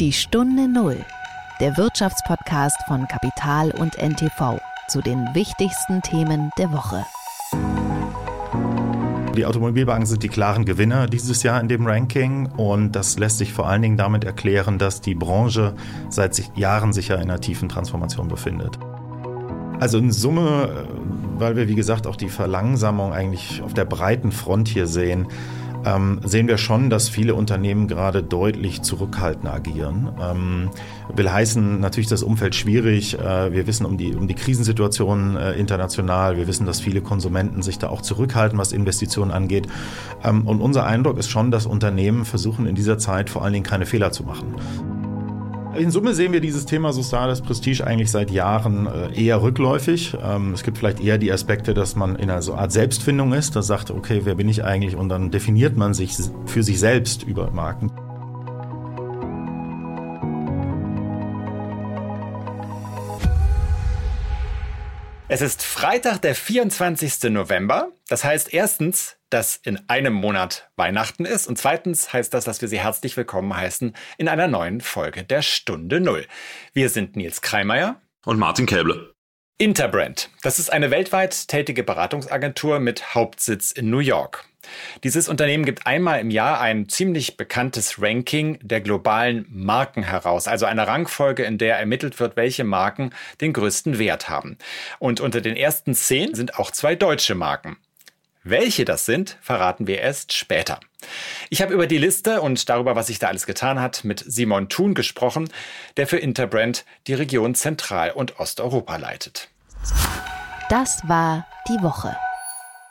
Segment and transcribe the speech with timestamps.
[0.00, 0.96] Die Stunde Null,
[1.60, 7.04] der Wirtschaftspodcast von Kapital und NTV zu den wichtigsten Themen der Woche.
[9.36, 13.52] Die Automobilbanken sind die klaren Gewinner dieses Jahr in dem Ranking und das lässt sich
[13.52, 15.76] vor allen Dingen damit erklären, dass die Branche
[16.08, 18.80] seit Jahren sich ja in einer tiefen Transformation befindet.
[19.78, 24.32] Also in Summe, äh, weil wir wie gesagt auch die Verlangsamung eigentlich auf der breiten
[24.32, 25.28] Front hier sehen,
[25.84, 30.10] ähm, sehen wir schon, dass viele Unternehmen gerade deutlich zurückhaltender agieren.
[30.20, 30.70] Ähm,
[31.14, 33.18] will heißen, natürlich ist das Umfeld schwierig.
[33.18, 36.36] Äh, wir wissen um die, um die Krisensituation äh, international.
[36.36, 39.66] Wir wissen, dass viele Konsumenten sich da auch zurückhalten, was Investitionen angeht.
[40.22, 43.66] Ähm, und unser Eindruck ist schon, dass Unternehmen versuchen in dieser Zeit vor allen Dingen
[43.66, 44.54] keine Fehler zu machen.
[45.76, 50.16] In Summe sehen wir dieses Thema soziales Prestige eigentlich seit Jahren äh, eher rückläufig.
[50.22, 53.66] Ähm, es gibt vielleicht eher die Aspekte, dass man in einer Art Selbstfindung ist, das
[53.66, 54.94] sagt, okay, wer bin ich eigentlich?
[54.96, 56.16] Und dann definiert man sich
[56.46, 57.90] für sich selbst über Marken.
[65.34, 67.24] Es ist Freitag, der 24.
[67.32, 67.88] November.
[68.06, 72.68] Das heißt erstens, dass in einem Monat Weihnachten ist und zweitens heißt das, dass wir
[72.68, 76.24] Sie herzlich willkommen heißen in einer neuen Folge der Stunde Null.
[76.72, 79.12] Wir sind Nils Kreimeier und Martin Käble.
[79.58, 80.30] Interbrand.
[80.42, 84.44] Das ist eine weltweit tätige Beratungsagentur mit Hauptsitz in New York.
[85.02, 90.66] Dieses Unternehmen gibt einmal im Jahr ein ziemlich bekanntes Ranking der globalen Marken heraus, also
[90.66, 94.58] eine Rangfolge, in der ermittelt wird, welche Marken den größten Wert haben.
[94.98, 97.76] Und unter den ersten zehn sind auch zwei deutsche Marken.
[98.46, 100.78] Welche das sind, verraten wir erst später.
[101.48, 104.68] Ich habe über die Liste und darüber, was sich da alles getan hat, mit Simon
[104.68, 105.48] Thun gesprochen,
[105.96, 109.48] der für Interbrand die Region Zentral- und Osteuropa leitet.
[110.68, 112.14] Das war die Woche.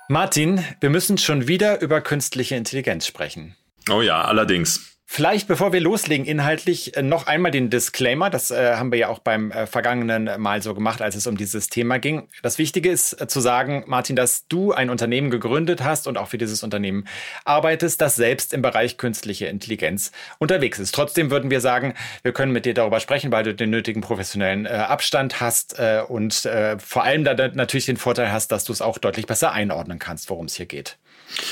[0.09, 3.55] Martin, wir müssen schon wieder über künstliche Intelligenz sprechen.
[3.89, 4.92] Oh ja, allerdings.
[5.15, 8.31] Vielleicht, bevor wir loslegen, inhaltlich äh, noch einmal den Disclaimer.
[8.31, 11.37] Das äh, haben wir ja auch beim äh, vergangenen Mal so gemacht, als es um
[11.37, 12.27] dieses Thema ging.
[12.41, 16.29] Das Wichtige ist äh, zu sagen, Martin, dass du ein Unternehmen gegründet hast und auch
[16.29, 17.07] für dieses Unternehmen
[17.45, 20.95] arbeitest, das selbst im Bereich künstliche Intelligenz unterwegs ist.
[20.95, 24.65] Trotzdem würden wir sagen, wir können mit dir darüber sprechen, weil du den nötigen professionellen
[24.65, 28.81] äh, Abstand hast äh, und vor allem da natürlich den Vorteil hast, dass du es
[28.81, 30.97] auch deutlich besser einordnen kannst, worum es hier geht.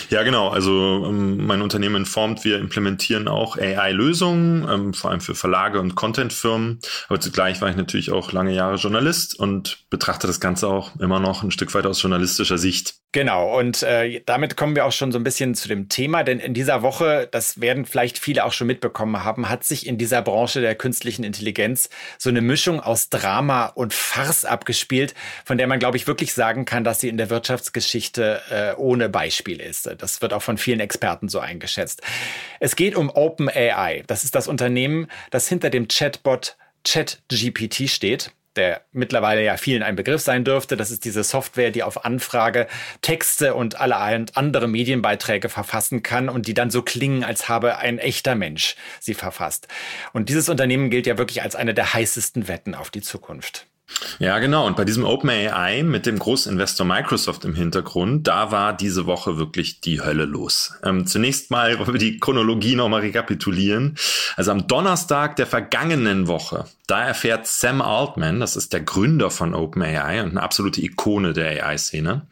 [0.09, 0.49] Ja, genau.
[0.49, 5.95] Also ähm, mein Unternehmen informt, wir implementieren auch AI-Lösungen, ähm, vor allem für Verlage und
[5.95, 6.79] Contentfirmen.
[7.07, 11.19] Aber zugleich war ich natürlich auch lange Jahre Journalist und betrachte das Ganze auch immer
[11.19, 13.00] noch ein Stück weit aus journalistischer Sicht.
[13.13, 16.39] Genau, und äh, damit kommen wir auch schon so ein bisschen zu dem Thema, denn
[16.39, 20.22] in dieser Woche, das werden vielleicht viele auch schon mitbekommen haben, hat sich in dieser
[20.22, 25.13] Branche der künstlichen Intelligenz so eine Mischung aus Drama und Farce abgespielt,
[25.44, 29.09] von der man, glaube ich, wirklich sagen kann, dass sie in der Wirtschaftsgeschichte äh, ohne
[29.09, 29.89] Beispiel ist.
[29.97, 32.01] Das wird auch von vielen Experten so eingeschätzt.
[32.61, 34.03] Es geht um OpenAI.
[34.07, 36.55] Das ist das Unternehmen, das hinter dem Chatbot
[36.85, 40.78] ChatGPT steht der mittlerweile ja vielen ein Begriff sein dürfte.
[40.78, 42.67] Das ist diese Software, die auf Anfrage
[43.01, 48.00] Texte und alle andere Medienbeiträge verfassen kann und die dann so klingen, als habe ein
[48.00, 49.67] echter Mensch sie verfasst.
[50.13, 53.67] Und dieses Unternehmen gilt ja wirklich als eine der heißesten Wetten auf die Zukunft.
[54.19, 54.66] Ja, genau.
[54.68, 59.81] Und bei diesem OpenAI mit dem Großinvestor Microsoft im Hintergrund, da war diese Woche wirklich
[59.81, 60.74] die Hölle los.
[60.84, 63.97] Ähm, zunächst mal wollen wir die Chronologie nochmal rekapitulieren.
[64.35, 69.53] Also am Donnerstag der vergangenen Woche, da erfährt Sam Altman, das ist der Gründer von
[69.53, 72.28] OpenAI und eine absolute Ikone der AI-Szene,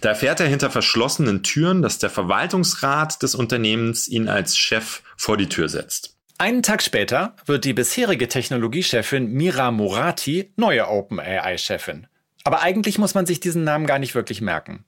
[0.00, 5.36] da erfährt er hinter verschlossenen Türen, dass der Verwaltungsrat des Unternehmens ihn als Chef vor
[5.36, 6.19] die Tür setzt.
[6.40, 12.06] Einen Tag später wird die bisherige Technologiechefin Mira Morati neue OpenAI-Chefin.
[12.44, 14.86] Aber eigentlich muss man sich diesen Namen gar nicht wirklich merken.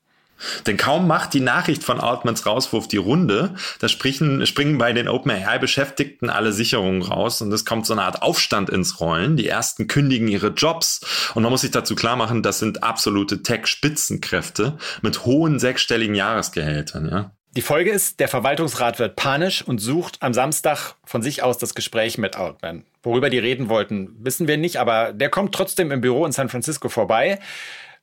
[0.66, 5.08] Denn kaum macht die Nachricht von Altmans Rauswurf die Runde, da springen, springen bei den
[5.08, 9.36] OpenAI-Beschäftigten alle Sicherungen raus und es kommt so eine Art Aufstand ins Rollen.
[9.36, 11.02] Die ersten kündigen ihre Jobs
[11.34, 17.10] und man muss sich dazu klar machen, das sind absolute Tech-Spitzenkräfte mit hohen sechsstelligen Jahresgehältern,
[17.10, 17.32] ja.
[17.54, 21.74] Die Folge ist, der Verwaltungsrat wird panisch und sucht am Samstag von sich aus das
[21.74, 22.86] Gespräch mit Altman.
[23.02, 26.48] Worüber die reden wollten, wissen wir nicht, aber der kommt trotzdem im Büro in San
[26.48, 27.38] Francisco vorbei.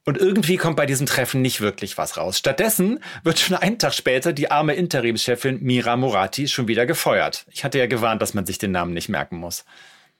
[0.05, 2.37] Und irgendwie kommt bei diesem Treffen nicht wirklich was raus.
[2.37, 7.45] Stattdessen wird schon einen Tag später die arme Interimschefin Mira Morati schon wieder gefeuert.
[7.49, 9.65] Ich hatte ja gewarnt, dass man sich den Namen nicht merken muss.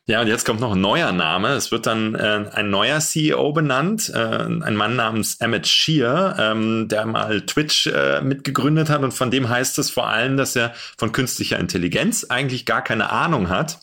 [0.10, 1.50] Ja, und jetzt kommt noch ein neuer Name.
[1.50, 6.88] Es wird dann äh, ein neuer CEO benannt, äh, ein Mann namens Emmett Shear, ähm,
[6.88, 10.74] der mal Twitch äh, mitgegründet hat und von dem heißt es vor allem, dass er
[10.98, 13.82] von künstlicher Intelligenz eigentlich gar keine Ahnung hat.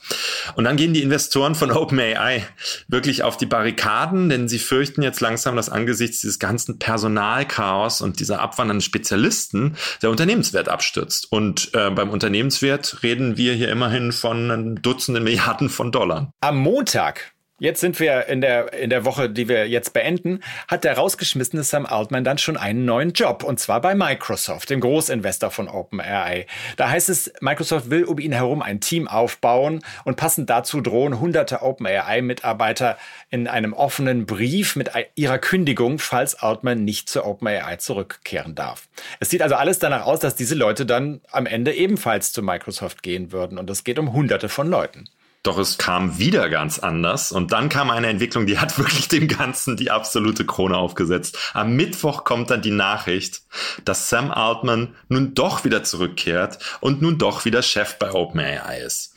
[0.57, 2.45] Und dann gehen die Investoren von OpenAI
[2.89, 8.19] wirklich auf die Barrikaden, denn sie fürchten jetzt langsam, dass angesichts dieses ganzen Personalchaos und
[8.19, 11.31] dieser abwandernden Spezialisten der Unternehmenswert abstürzt.
[11.31, 16.16] Und äh, beim Unternehmenswert reden wir hier immerhin von Dutzenden Milliarden von Dollar.
[16.41, 20.85] Am Montag Jetzt sind wir in der, in der Woche, die wir jetzt beenden, hat
[20.85, 23.43] der rausgeschmissene Sam Altman dann schon einen neuen Job.
[23.43, 26.47] Und zwar bei Microsoft, dem Großinvestor von OpenAI.
[26.77, 31.19] Da heißt es, Microsoft will um ihn herum ein Team aufbauen und passend dazu drohen
[31.19, 32.99] hunderte OpenAI-Mitarbeiter
[33.31, 38.87] in einem offenen Brief mit ihrer Kündigung, falls Altman nicht zu OpenAI zurückkehren darf.
[39.19, 43.03] Es sieht also alles danach aus, dass diese Leute dann am Ende ebenfalls zu Microsoft
[43.03, 43.57] gehen würden.
[43.57, 45.09] Und es geht um hunderte von Leuten.
[45.47, 49.29] Doch es kam wieder ganz anders und dann kam eine Entwicklung, die hat wirklich dem
[49.29, 51.39] Ganzen die absolute Krone aufgesetzt.
[51.55, 53.43] Am Mittwoch kommt dann die Nachricht,
[53.85, 59.15] dass Sam Altman nun doch wieder zurückkehrt und nun doch wieder Chef bei OpenAI ist.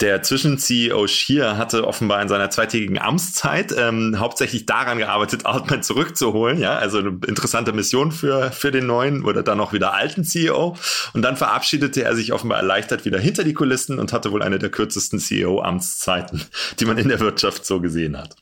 [0.00, 6.58] Der Zwischen-CEO Schier hatte offenbar in seiner zweitägigen Amtszeit ähm, hauptsächlich daran gearbeitet, Altman zurückzuholen.
[6.58, 10.76] Ja, also eine interessante Mission für, für den neuen oder dann auch wieder alten CEO.
[11.12, 14.58] Und dann verabschiedete er sich offenbar erleichtert wieder hinter die Kulissen und hatte wohl eine
[14.58, 16.42] der kürzesten CEO Amtszeiten,
[16.80, 18.36] die man in der Wirtschaft so gesehen hat.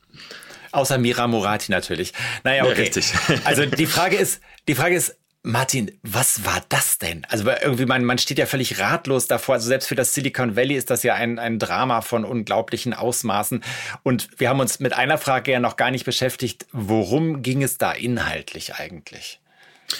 [0.71, 2.13] Außer Mira Murati natürlich.
[2.43, 2.73] Naja, okay.
[2.73, 3.13] Ja, richtig.
[3.43, 7.25] Also die Frage ist, die Frage ist, Martin, was war das denn?
[7.27, 9.55] Also irgendwie, man, man steht ja völlig ratlos davor.
[9.55, 13.63] Also selbst für das Silicon Valley ist das ja ein, ein Drama von unglaublichen Ausmaßen.
[14.03, 16.67] Und wir haben uns mit einer Frage ja noch gar nicht beschäftigt.
[16.71, 19.40] Worum ging es da inhaltlich eigentlich?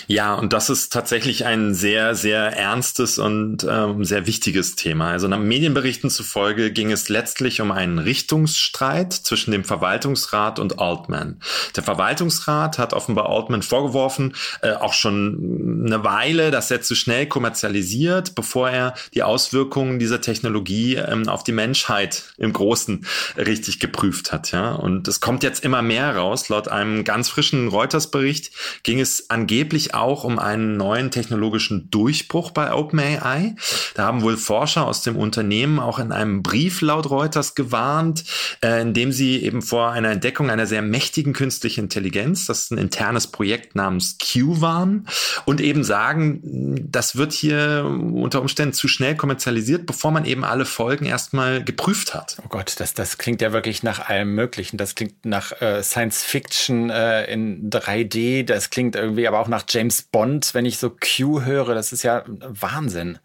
[0.08, 5.12] Ja, und das ist tatsächlich ein sehr, sehr ernstes und ähm, sehr wichtiges Thema.
[5.12, 11.40] Also nach Medienberichten zufolge ging es letztlich um einen Richtungsstreit zwischen dem Verwaltungsrat und Altman.
[11.76, 17.28] Der Verwaltungsrat hat offenbar Altman vorgeworfen, äh, auch schon eine Weile, dass er zu schnell
[17.28, 23.06] kommerzialisiert, bevor er die Auswirkungen dieser Technologie ähm, auf die Menschheit im Großen
[23.38, 24.52] richtig geprüft hat.
[24.52, 26.50] Ja, und es kommt jetzt immer mehr raus.
[26.50, 28.52] Laut einem ganz frischen Reuters-Bericht
[28.84, 33.56] ging es angeblich tatsächlich auch um einen neuen technologischen Durchbruch bei OpenAI.
[33.95, 38.24] Da haben wohl Forscher aus dem Unternehmen auch in einem Brief laut Reuters gewarnt,
[38.63, 42.72] äh, in dem sie eben vor einer Entdeckung einer sehr mächtigen künstlichen Intelligenz, das ist
[42.72, 45.07] ein internes Projekt namens Q waren,
[45.45, 46.42] und eben sagen,
[46.89, 52.13] das wird hier unter Umständen zu schnell kommerzialisiert, bevor man eben alle Folgen erstmal geprüft
[52.13, 52.38] hat.
[52.44, 54.77] Oh Gott, das, das klingt ja wirklich nach allem Möglichen.
[54.77, 59.63] Das klingt nach äh, Science Fiction äh, in 3D, das klingt irgendwie aber auch nach
[59.74, 63.20] James Bond, wenn ich so Q höre, das ist ja Wahnsinn.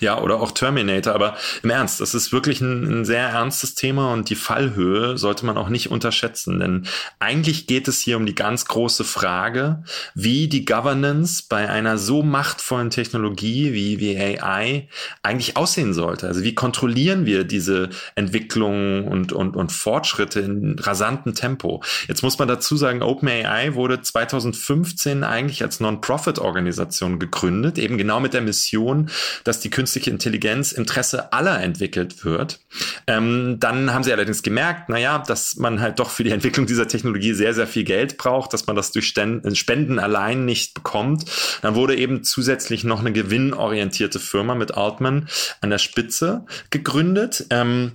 [0.00, 1.14] Ja, oder auch Terminator.
[1.14, 5.46] Aber im Ernst, das ist wirklich ein, ein, sehr ernstes Thema und die Fallhöhe sollte
[5.46, 6.60] man auch nicht unterschätzen.
[6.60, 6.86] Denn
[7.18, 9.82] eigentlich geht es hier um die ganz große Frage,
[10.14, 14.88] wie die Governance bei einer so machtvollen Technologie wie, wie AI
[15.22, 16.26] eigentlich aussehen sollte.
[16.26, 21.82] Also wie kontrollieren wir diese Entwicklungen und, und, und Fortschritte in rasantem Tempo?
[22.08, 28.34] Jetzt muss man dazu sagen, OpenAI wurde 2015 eigentlich als Non-Profit-Organisation gegründet, eben genau mit
[28.34, 29.10] der Mission,
[29.44, 32.58] dass die die künstliche Intelligenz Interesse aller entwickelt wird.
[33.06, 36.88] Ähm, dann haben sie allerdings gemerkt, naja, dass man halt doch für die Entwicklung dieser
[36.88, 41.24] Technologie sehr, sehr viel Geld braucht, dass man das durch Spenden allein nicht bekommt.
[41.62, 45.28] Dann wurde eben zusätzlich noch eine gewinnorientierte Firma mit Altman
[45.60, 47.46] an der Spitze gegründet.
[47.50, 47.92] Ähm,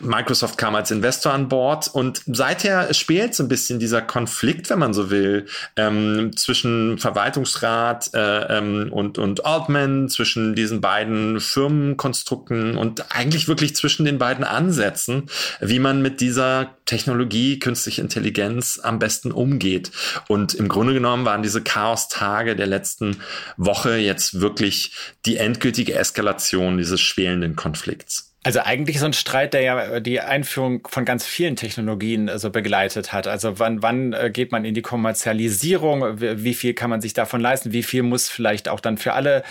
[0.00, 4.78] Microsoft kam als Investor an Bord und seither spielt so ein bisschen dieser Konflikt, wenn
[4.78, 5.46] man so will,
[5.76, 13.74] ähm, zwischen Verwaltungsrat äh, ähm, und, und Altman, zwischen diesen beiden Firmenkonstrukten und eigentlich wirklich
[13.76, 15.28] zwischen den beiden Ansätzen,
[15.60, 19.90] wie man mit dieser Technologie, künstliche Intelligenz am besten umgeht.
[20.28, 23.18] Und im Grunde genommen waren diese Chaos-Tage der letzten
[23.56, 24.92] Woche jetzt wirklich
[25.26, 28.25] die endgültige Eskalation dieses schwelenden Konflikts.
[28.46, 32.50] Also eigentlich so ein Streit, der ja die Einführung von ganz vielen Technologien äh, so
[32.50, 33.26] begleitet hat.
[33.26, 36.20] Also wann, wann äh, geht man in die Kommerzialisierung?
[36.20, 37.72] Wie viel kann man sich davon leisten?
[37.72, 39.42] Wie viel muss vielleicht auch dann für alle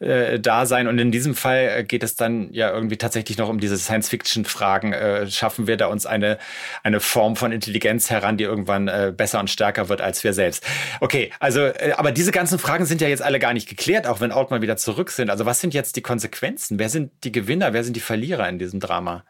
[0.00, 0.86] äh, da sein?
[0.86, 4.92] Und in diesem Fall äh, geht es dann ja irgendwie tatsächlich noch um diese Science-Fiction-Fragen.
[4.92, 6.36] Äh, schaffen wir da uns eine,
[6.82, 10.62] eine Form von Intelligenz heran, die irgendwann äh, besser und stärker wird als wir selbst?
[11.00, 14.30] Okay, also, aber diese ganzen Fragen sind ja jetzt alle gar nicht geklärt, auch wenn
[14.30, 15.30] Altman wieder zurück sind.
[15.30, 16.78] Also was sind jetzt die Konsequenzen?
[16.78, 17.72] Wer sind die Gewinner?
[17.72, 18.41] Wer sind die Verlierer?
[18.48, 19.24] In diesem Drama.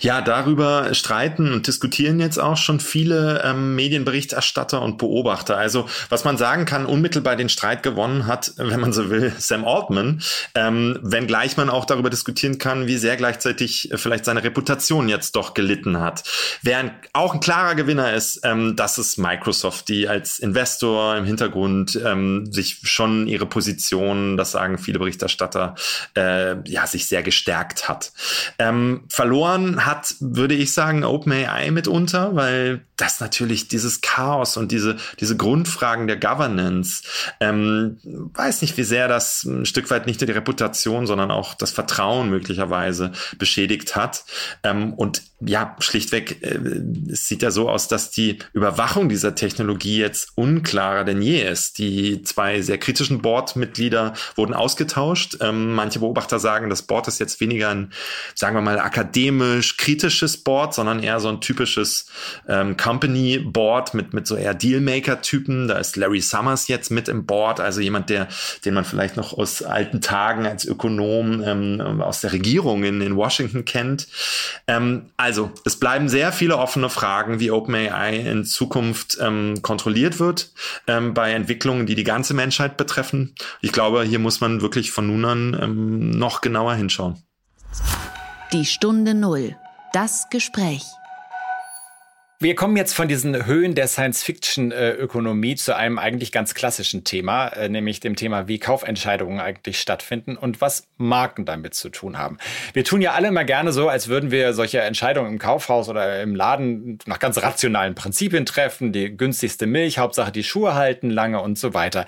[0.00, 5.56] Ja, darüber streiten und diskutieren jetzt auch schon viele ähm, Medienberichterstatter und Beobachter.
[5.56, 9.64] Also was man sagen kann, unmittelbar den Streit gewonnen hat, wenn man so will, Sam
[9.64, 10.22] Altman,
[10.54, 15.54] ähm, wenngleich man auch darüber diskutieren kann, wie sehr gleichzeitig vielleicht seine Reputation jetzt doch
[15.54, 16.24] gelitten hat.
[16.62, 21.24] Wer ein, auch ein klarer Gewinner ist, ähm, das ist Microsoft, die als Investor im
[21.24, 25.74] Hintergrund ähm, sich schon ihre Position, das sagen viele Berichterstatter,
[26.16, 28.12] äh, ja, sich sehr gestärkt hat.
[28.58, 34.72] Ähm, verloren verloren hat, würde ich sagen, OpenAI mitunter, weil das natürlich dieses Chaos und
[34.72, 37.02] diese, diese Grundfragen der Governance,
[37.40, 41.54] ähm, weiß nicht, wie sehr das ein Stück weit nicht nur die Reputation, sondern auch
[41.54, 44.24] das Vertrauen möglicherweise beschädigt hat.
[44.64, 46.58] Ähm, und ja, schlichtweg, äh,
[47.12, 51.78] es sieht ja so aus, dass die Überwachung dieser Technologie jetzt unklarer denn je ist.
[51.78, 55.36] Die zwei sehr kritischen Board-Mitglieder wurden ausgetauscht.
[55.40, 57.92] Ähm, manche Beobachter sagen, das Board ist jetzt weniger ein,
[58.34, 62.06] sagen wir mal, akademisch kritisches Board, sondern eher so ein typisches
[62.48, 65.68] ähm, Company Board mit, mit so eher Dealmaker-Typen.
[65.68, 68.28] Da ist Larry Summers jetzt mit im Board, also jemand, der,
[68.64, 73.16] den man vielleicht noch aus alten Tagen als Ökonom ähm, aus der Regierung in, in
[73.16, 74.08] Washington kennt.
[74.66, 80.52] Ähm, also, es bleiben sehr viele offene Fragen, wie OpenAI in Zukunft ähm, kontrolliert wird
[80.86, 83.34] ähm, bei Entwicklungen, die die ganze Menschheit betreffen.
[83.60, 87.22] Ich glaube, hier muss man wirklich von nun an ähm, noch genauer hinschauen.
[88.54, 89.56] Die Stunde Null.
[89.92, 90.82] Das Gespräch.
[92.40, 97.68] Wir kommen jetzt von diesen Höhen der Science-Fiction-Ökonomie zu einem eigentlich ganz klassischen Thema, äh,
[97.68, 102.38] nämlich dem Thema, wie Kaufentscheidungen eigentlich stattfinden und was Marken damit zu tun haben.
[102.72, 106.22] Wir tun ja alle immer gerne so, als würden wir solche Entscheidungen im Kaufhaus oder
[106.22, 111.42] im Laden nach ganz rationalen Prinzipien treffen, die günstigste Milch, Hauptsache die Schuhe halten lange
[111.42, 112.06] und so weiter.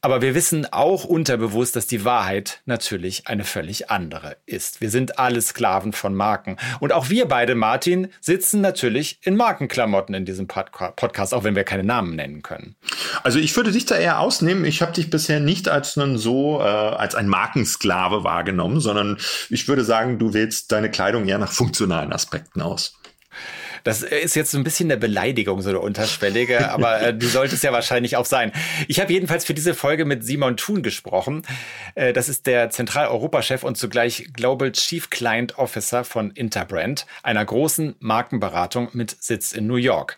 [0.00, 4.80] Aber wir wissen auch unterbewusst, dass die Wahrheit natürlich eine völlig andere ist.
[4.80, 6.56] Wir sind alle Sklaven von Marken.
[6.78, 11.64] Und auch wir beide, Martin, sitzen natürlich in Markenklamotten in diesem Podcast, auch wenn wir
[11.64, 12.76] keine Namen nennen können.
[13.24, 14.64] Also ich würde dich da eher ausnehmen.
[14.64, 19.18] Ich habe dich bisher nicht als einen so, äh, als ein Markensklave wahrgenommen, sondern
[19.50, 22.98] ich würde sagen, du wählst deine Kleidung eher nach funktionalen Aspekten aus.
[23.84, 27.54] Das ist jetzt so ein bisschen eine Beleidigung, so eine unterschwellige, aber äh, die sollte
[27.54, 28.52] es ja wahrscheinlich auch sein.
[28.86, 31.42] Ich habe jedenfalls für diese Folge mit Simon Thun gesprochen.
[31.94, 37.96] Äh, das ist der Zentraleuropa-Chef und zugleich Global Chief Client Officer von Interbrand, einer großen
[38.00, 40.16] Markenberatung mit Sitz in New York.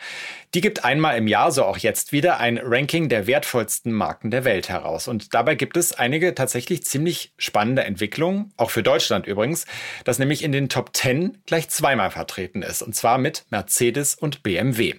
[0.53, 4.45] Die gibt einmal im Jahr, so auch jetzt wieder, ein Ranking der wertvollsten Marken der
[4.45, 5.07] Welt heraus.
[5.07, 9.65] Und dabei gibt es einige tatsächlich ziemlich spannende Entwicklungen, auch für Deutschland übrigens,
[10.05, 14.43] das nämlich in den Top 10 gleich zweimal vertreten ist, und zwar mit Mercedes und
[14.43, 14.95] BMW.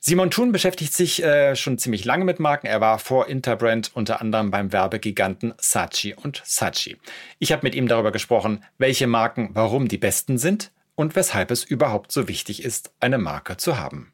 [0.00, 2.66] Simon Thun beschäftigt sich äh, schon ziemlich lange mit Marken.
[2.66, 6.96] Er war vor Interbrand unter anderem beim Werbegiganten Saatchi und Saatchi.
[7.38, 11.62] Ich habe mit ihm darüber gesprochen, welche Marken warum die besten sind und weshalb es
[11.62, 14.13] überhaupt so wichtig ist, eine Marke zu haben.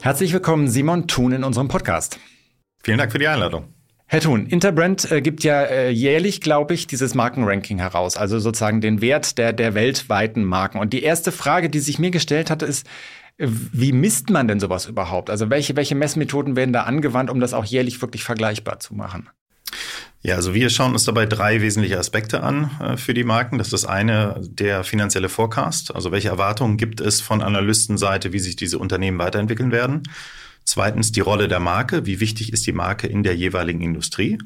[0.00, 2.18] Herzlich willkommen, Simon Thun, in unserem Podcast.
[2.82, 3.74] Vielen Dank für die Einladung.
[4.06, 8.80] Herr Thun, Interbrand äh, gibt ja äh, jährlich, glaube ich, dieses Markenranking heraus, also sozusagen
[8.80, 10.78] den Wert der, der weltweiten Marken.
[10.78, 12.88] Und die erste Frage, die sich mir gestellt hatte, ist,
[13.36, 15.30] äh, wie misst man denn sowas überhaupt?
[15.30, 19.28] Also welche, welche Messmethoden werden da angewandt, um das auch jährlich wirklich vergleichbar zu machen?
[20.22, 23.56] Ja, also wir schauen uns dabei drei wesentliche Aspekte an äh, für die Marken.
[23.56, 28.38] Das ist das eine der finanzielle Forecast, also welche Erwartungen gibt es von Analystenseite, wie
[28.38, 30.02] sich diese Unternehmen weiterentwickeln werden.
[30.64, 32.04] Zweitens die Rolle der Marke.
[32.04, 34.38] Wie wichtig ist die Marke in der jeweiligen Industrie?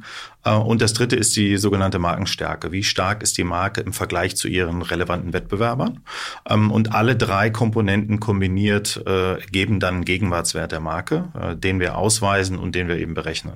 [0.44, 2.72] Äh, und das dritte ist die sogenannte Markenstärke.
[2.72, 6.00] Wie stark ist die Marke im Vergleich zu ihren relevanten Wettbewerbern?
[6.48, 11.96] Ähm, und alle drei Komponenten kombiniert äh, geben dann einen Gegenwartswert der Marke, den wir
[11.96, 13.54] ausweisen und den wir eben berechnen.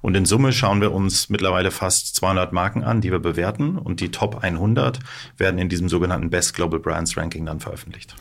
[0.00, 3.78] Und in Summe schauen wir uns mittlerweile fast 200 Marken an, die wir bewerten.
[3.78, 4.98] Und die Top 100
[5.36, 8.14] werden in diesem sogenannten Best Global Brands Ranking dann veröffentlicht.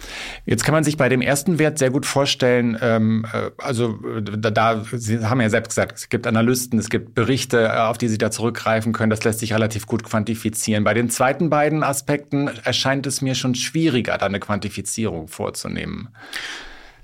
[0.45, 4.51] Jetzt kann man sich bei dem ersten Wert sehr gut vorstellen, ähm, äh, also da,
[4.51, 8.04] da, Sie haben ja selbst gesagt, es gibt Analysten, es gibt Berichte, äh, auf die
[8.07, 9.09] Sie da zurückgreifen können.
[9.09, 10.83] Das lässt sich relativ gut quantifizieren.
[10.83, 16.09] Bei den zweiten beiden Aspekten erscheint es mir schon schwieriger, da eine Quantifizierung vorzunehmen.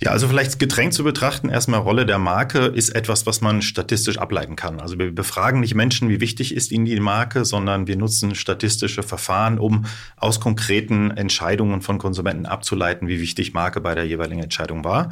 [0.03, 4.17] Ja, also vielleicht gedrängt zu betrachten, erstmal Rolle der Marke ist etwas, was man statistisch
[4.17, 4.79] ableiten kann.
[4.79, 9.03] Also wir befragen nicht Menschen, wie wichtig ist ihnen die Marke, sondern wir nutzen statistische
[9.03, 9.85] Verfahren, um
[10.17, 15.11] aus konkreten Entscheidungen von Konsumenten abzuleiten, wie wichtig Marke bei der jeweiligen Entscheidung war.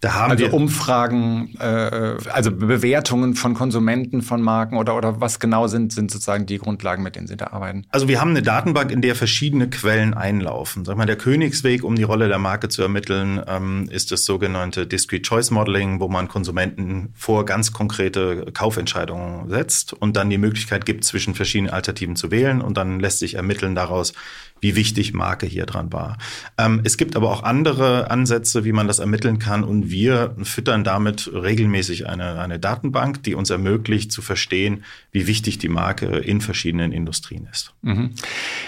[0.00, 5.40] Da haben also wir Umfragen, äh, also Bewertungen von Konsumenten von Marken oder, oder was
[5.40, 7.84] genau sind, sind sozusagen die Grundlagen, mit denen Sie da arbeiten?
[7.88, 10.84] Also wir haben eine Datenbank, in der verschiedene Quellen einlaufen.
[10.84, 14.86] Sag mal, der Königsweg, um die Rolle der Marke zu ermitteln, ähm, ist das sogenannte
[14.86, 20.86] Discrete Choice Modeling, wo man Konsumenten vor ganz konkrete Kaufentscheidungen setzt und dann die Möglichkeit
[20.86, 24.12] gibt, zwischen verschiedenen Alternativen zu wählen und dann lässt sich ermitteln daraus,
[24.60, 26.18] wie wichtig Marke hier dran war.
[26.56, 30.84] Ähm, es gibt aber auch andere Ansätze, wie man das ermitteln kann und wir füttern
[30.84, 36.40] damit regelmäßig eine, eine Datenbank, die uns ermöglicht zu verstehen, wie wichtig die Marke in
[36.40, 37.72] verschiedenen Industrien ist.
[37.82, 38.10] Mhm.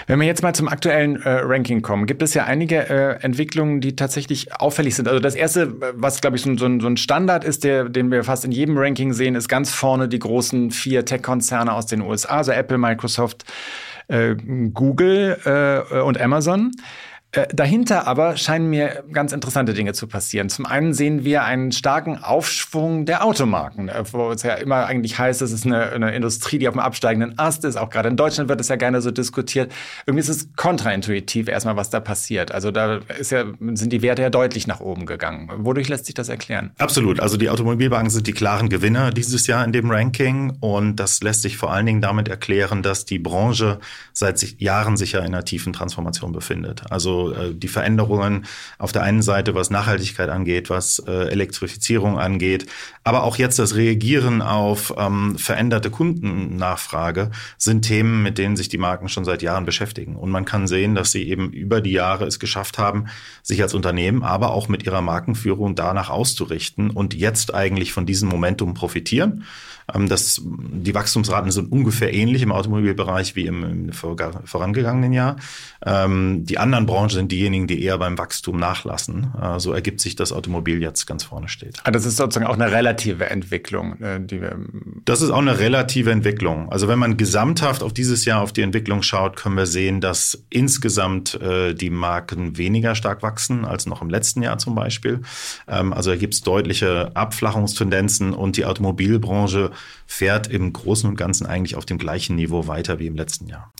[0.07, 3.81] Wenn wir jetzt mal zum aktuellen äh, Ranking kommen, gibt es ja einige äh, Entwicklungen,
[3.81, 5.07] die tatsächlich auffällig sind.
[5.07, 8.23] Also das erste, was glaube ich so, so, so, ein Standard ist, der, den wir
[8.23, 12.37] fast in jedem Ranking sehen, ist ganz vorne die großen vier Tech-Konzerne aus den USA,
[12.37, 13.51] also Apple, Microsoft, äh,
[14.73, 16.71] Google äh, und Amazon.
[17.33, 20.49] Äh, dahinter aber scheinen mir ganz interessante Dinge zu passieren.
[20.49, 25.17] Zum einen sehen wir einen starken Aufschwung der Automarken, äh, wo es ja immer eigentlich
[25.17, 27.77] heißt, es ist eine, eine, Industrie, die auf dem absteigenden Ast ist.
[27.77, 29.71] Auch gerade in Deutschland wird es ja gerne so diskutiert.
[30.05, 32.51] Irgendwie ist es kontraintuitiv erstmal, was da passiert.
[32.51, 33.45] Also da ist ja,
[33.75, 35.49] sind die Werte ja deutlich nach oben gegangen.
[35.55, 36.71] Wodurch lässt sich das erklären?
[36.79, 37.21] Absolut.
[37.21, 41.43] Also die Automobilbanken sind die klaren Gewinner dieses Jahr in dem Ranking und das lässt
[41.43, 43.79] sich vor allen Dingen damit erklären, dass die Branche
[44.11, 46.83] seit Jahren sich ja in einer tiefen Transformation befindet.
[46.89, 48.45] Also äh, die Veränderungen
[48.79, 52.65] auf der einen Seite, was Nachhaltigkeit angeht, was äh, Elektrifizierung angeht,
[53.03, 58.77] aber auch jetzt das Reagieren auf ähm, veränderte Kundennachfrage sind Themen, mit denen sich die
[58.77, 60.15] Marken schon seit Jahren beschäftigen.
[60.15, 63.05] Und man kann sehen, dass sie eben über die Jahre es geschafft haben,
[63.43, 68.29] sich als Unternehmen, aber auch mit ihrer Markenführung danach auszurichten und jetzt eigentlich von diesem
[68.29, 69.45] Momentum profitieren.
[69.93, 75.37] Ähm, das, die Wachstumsraten sind ungefähr ähnlich im Automobilbereich wie im, im vorangegangenen Jahr.
[75.85, 79.33] Ähm, die anderen Branchen sind diejenigen, die eher beim Wachstum nachlassen.
[79.41, 81.79] Äh, so ergibt sich, dass Automobil jetzt ganz vorne steht.
[81.83, 84.57] Ah, das ist sozusagen auch eine relative Entwicklung, äh, die wir.
[85.05, 86.71] Das ist auch eine relative Entwicklung.
[86.71, 90.43] Also wenn man gesamthaft auf dieses Jahr auf die Entwicklung schaut, können wir sehen, dass
[90.49, 95.21] insgesamt äh, die Marken weniger stark wachsen als noch im letzten Jahr zum Beispiel.
[95.67, 99.71] Ähm, also da gibt es deutliche Abflachungstendenzen und die Automobilbranche
[100.11, 103.71] fährt im Großen und Ganzen eigentlich auf dem gleichen Niveau weiter wie im letzten Jahr.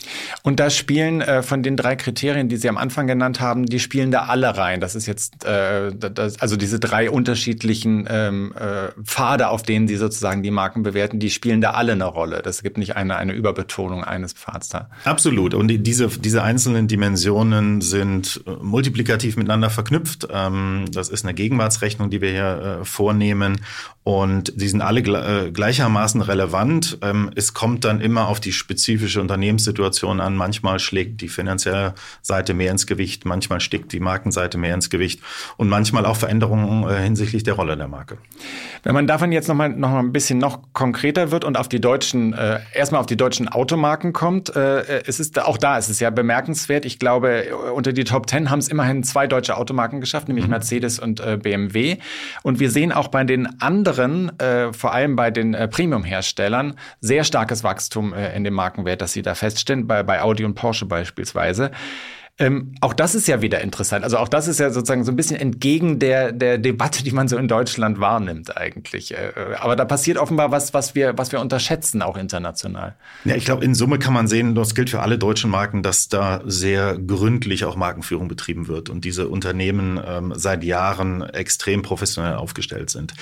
[0.43, 3.79] Und da spielen äh, von den drei Kriterien, die Sie am Anfang genannt haben, die
[3.79, 4.79] spielen da alle rein.
[4.79, 9.98] Das ist jetzt äh, das, also diese drei unterschiedlichen ähm, äh, Pfade, auf denen Sie
[9.98, 12.41] sozusagen die Marken bewerten, die spielen da alle eine Rolle.
[12.41, 14.89] Das gibt nicht eine, eine Überbetonung eines Pfads da.
[15.03, 15.53] Absolut.
[15.53, 20.29] Und diese, diese einzelnen Dimensionen sind äh, multiplikativ miteinander verknüpft.
[20.31, 23.60] Ähm, das ist eine Gegenwartsrechnung, die wir hier äh, vornehmen.
[24.03, 26.98] Und die sind alle äh, gleichermaßen relevant.
[27.03, 30.36] Ähm, es kommt dann immer auf die spezifische Unternehmenssituation an.
[30.36, 31.93] Manchmal schlägt die finanzielle
[32.24, 35.22] Seite mehr ins Gewicht, manchmal steckt die Markenseite mehr ins Gewicht
[35.58, 38.17] und manchmal auch Veränderungen äh, hinsichtlich der Rolle der Marke.
[38.81, 41.79] Wenn man davon jetzt nochmal noch mal ein bisschen noch konkreter wird und auf die
[41.79, 46.10] deutschen, äh, erstmal auf die deutschen Automarken kommt, es ist auch da ist es ja
[46.10, 46.86] bemerkenswert.
[46.86, 50.51] Ich glaube, unter die Top Ten haben es immerhin zwei deutsche Automarken geschafft, nämlich mhm.
[50.51, 51.97] Mercedes und BMW.
[52.43, 56.77] Und wir sehen auch bei den anderen anderen, äh, vor allem bei den äh, Premium-Herstellern,
[56.99, 60.56] sehr starkes Wachstum äh, in dem Markenwert, das sie da feststellen, bei, bei Audi und
[60.56, 61.71] Porsche beispielsweise.
[62.39, 64.04] Ähm, auch das ist ja wieder interessant.
[64.04, 67.28] Also auch das ist ja sozusagen so ein bisschen entgegen der, der Debatte, die man
[67.28, 69.13] so in Deutschland wahrnimmt eigentlich.
[69.13, 72.96] Äh, aber da passiert offenbar was, was wir, was wir unterschätzen, auch international.
[73.26, 76.10] Ja, ich glaube, in Summe kann man sehen, das gilt für alle deutschen Marken, dass
[76.10, 82.36] da sehr gründlich auch Markenführung betrieben wird und diese Unternehmen ähm, seit Jahren extrem professionell
[82.36, 83.13] aufgestellt sind.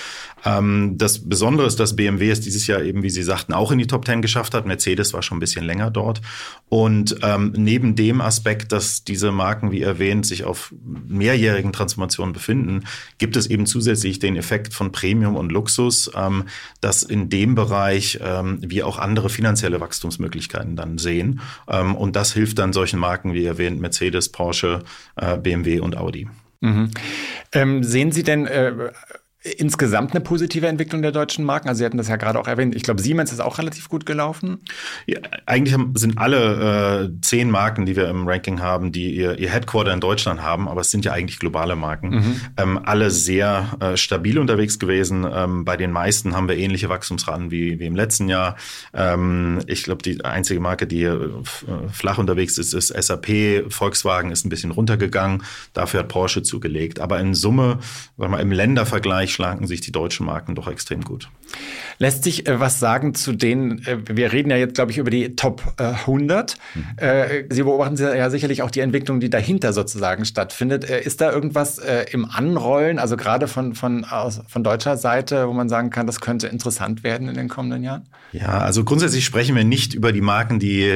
[0.44, 3.78] Ähm, das Besondere ist, dass BMW es dieses Jahr eben, wie Sie sagten, auch in
[3.78, 4.66] die Top Ten geschafft hat.
[4.66, 6.22] Mercedes war schon ein bisschen länger dort.
[6.68, 10.72] Und ähm, neben dem Aspekt, dass diese Marken, wie erwähnt, sich auf
[11.06, 12.84] mehrjährigen Transformationen befinden,
[13.18, 16.44] gibt es eben zusätzlich den Effekt von Premium und Luxus, ähm,
[16.80, 21.40] dass in dem Bereich ähm, wir auch andere finanzielle Wachstumsmöglichkeiten dann sehen.
[21.68, 24.84] Ähm, und das hilft dann solchen Marken, wie erwähnt, Mercedes, Porsche,
[25.16, 26.28] äh, BMW und Audi.
[26.60, 26.90] Mhm.
[27.52, 28.92] Ähm, sehen Sie denn äh,
[29.42, 31.68] insgesamt eine positive Entwicklung der deutschen Marken?
[31.68, 32.74] Also Sie hatten das ja gerade auch erwähnt.
[32.74, 34.58] Ich glaube, Siemens ist auch relativ gut gelaufen.
[35.06, 39.48] Ja, eigentlich sind alle äh, zehn Marken, die wir im Ranking haben, die ihr, ihr
[39.48, 42.40] Headquarter in Deutschland haben, aber es sind ja eigentlich globale Marken, mhm.
[42.58, 45.26] ähm, alle sehr äh, stabil unterwegs gewesen.
[45.32, 48.56] Ähm, bei den meisten haben wir ähnliche Wachstumsraten wie, wie im letzten Jahr.
[48.92, 51.18] Ähm, ich glaube, die einzige Marke, die äh,
[51.90, 53.70] flach unterwegs ist, ist SAP.
[53.70, 55.42] Volkswagen ist ein bisschen runtergegangen.
[55.72, 57.00] Dafür hat Porsche zugelegt.
[57.00, 57.78] Aber in Summe,
[58.18, 61.30] sagen wir, im Ländervergleich schlagen sich die deutschen Marken doch extrem gut.
[61.98, 65.10] Lässt sich äh, was sagen zu denen, äh, wir reden ja jetzt, glaube ich, über
[65.10, 66.56] die Top äh, 100.
[66.74, 66.84] Mhm.
[66.96, 70.88] Äh, Sie beobachten ja sicherlich auch die Entwicklung, die dahinter sozusagen stattfindet.
[70.88, 75.48] Äh, ist da irgendwas äh, im Anrollen, also gerade von, von, aus, von deutscher Seite,
[75.48, 78.08] wo man sagen kann, das könnte interessant werden in den kommenden Jahren?
[78.32, 80.88] Ja, also grundsätzlich sprechen wir nicht über die Marken, die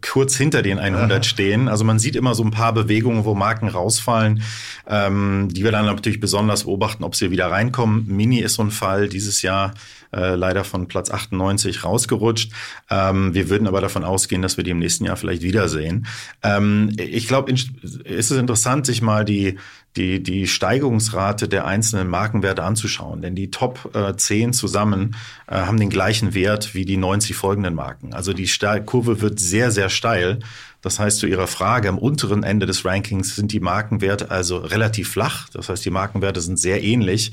[0.00, 1.68] kurz hinter den 100 stehen.
[1.68, 4.42] Also man sieht immer so ein paar Bewegungen, wo Marken rausfallen,
[4.88, 8.06] ähm, die wir dann natürlich besonders beobachten, ob sie wieder reinkommen.
[8.06, 9.74] Mini ist so ein Fall dieses Jahr
[10.14, 12.52] äh, leider von Platz 98 rausgerutscht.
[12.90, 16.06] Ähm, wir würden aber davon ausgehen, dass wir die im nächsten Jahr vielleicht wiedersehen.
[16.42, 17.70] Ähm, ich glaube, ist
[18.04, 19.58] es interessant, sich mal die,
[19.96, 23.20] die, die Steigerungsrate der einzelnen Markenwerte anzuschauen.
[23.20, 25.16] Denn die Top äh, 10 zusammen
[25.46, 28.14] äh, haben den gleichen Wert wie die 90 folgenden Marken.
[28.14, 28.48] Also die
[28.86, 30.38] Kurve wird sehr, sehr steil.
[30.80, 35.10] Das heißt, zu Ihrer Frage, am unteren Ende des Rankings sind die Markenwerte also relativ
[35.10, 35.48] flach.
[35.50, 37.32] Das heißt, die Markenwerte sind sehr ähnlich.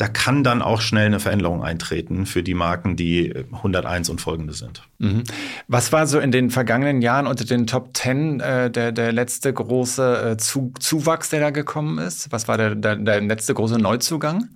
[0.00, 4.54] Da kann dann auch schnell eine Veränderung eintreten für die Marken, die 101 und folgende
[4.54, 4.82] sind.
[4.96, 5.24] Mhm.
[5.68, 9.52] Was war so in den vergangenen Jahren unter den Top 10 äh, der, der letzte
[9.52, 12.32] große äh, Zu Zuwachs, der da gekommen ist?
[12.32, 14.48] Was war der, der, der letzte große Neuzugang?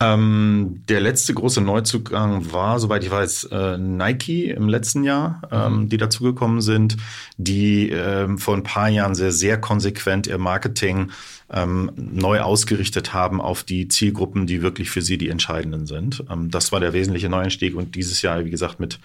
[0.00, 5.82] Ähm, der letzte große Neuzugang war, soweit ich weiß, äh, Nike im letzten Jahr, ähm,
[5.82, 5.88] mhm.
[5.90, 6.96] die dazugekommen sind,
[7.36, 11.10] die ähm, vor ein paar Jahren sehr, sehr konsequent ihr Marketing
[11.52, 16.24] ähm, neu ausgerichtet haben auf die Zielgruppen, die wirklich für sie die entscheidenden sind.
[16.30, 18.98] Ähm, das war der wesentliche Neueinstieg und dieses Jahr, wie gesagt, mit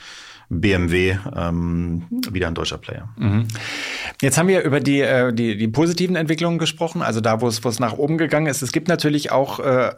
[0.49, 3.09] BMW ähm, wieder ein deutscher Player.
[3.17, 3.47] Mhm.
[4.19, 7.63] Jetzt haben wir über die, äh, die, die positiven Entwicklungen gesprochen, also da, wo es,
[7.63, 8.63] wo es nach oben gegangen ist.
[8.63, 9.91] Es gibt natürlich auch äh,